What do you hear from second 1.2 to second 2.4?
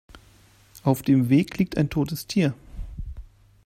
Weg liegt ein totes